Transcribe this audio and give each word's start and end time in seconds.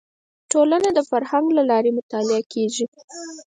ټولنه 0.51 0.89
د 0.93 0.99
فرهنګ 1.09 1.47
له 1.57 1.63
لارې 1.69 1.91
مطالعه 1.99 2.43
کیږي 2.53 2.85